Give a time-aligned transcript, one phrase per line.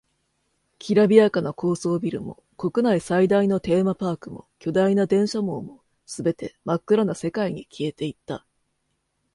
[0.79, 8.43] きらびやかな高層ビルも、国内最大のテーマパークも、巨大な電車網も、全て真っ暗な世界に消えていった。